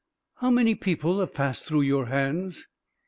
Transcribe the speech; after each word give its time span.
"How 0.37 0.49
many 0.49 0.73
people 0.73 1.19
have 1.19 1.31
passed 1.31 1.65
through 1.65 1.81
your 1.81 2.07
hands?" 2.07 2.67